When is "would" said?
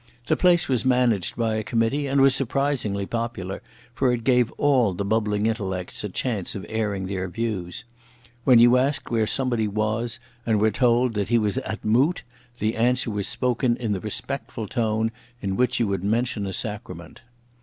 15.89-16.03